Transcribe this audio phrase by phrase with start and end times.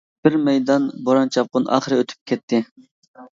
[0.27, 2.63] بىر مەيدان بوران-چاپقۇن ئاخىرى ئۆتۈپ كەتتى.